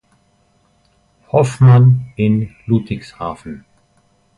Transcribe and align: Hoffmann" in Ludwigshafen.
Hoffmann" 1.27 2.11
in 2.15 2.55
Ludwigshafen. 2.65 3.65